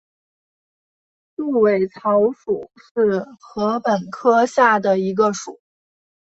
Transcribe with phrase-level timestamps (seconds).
[1.35, 5.59] 束尾草属是禾本科下的一个属。